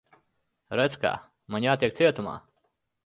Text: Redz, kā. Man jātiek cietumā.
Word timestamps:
Redz, 0.79 0.95
kā. 1.03 1.11
Man 1.57 1.67
jātiek 1.67 1.95
cietumā. 2.01 2.35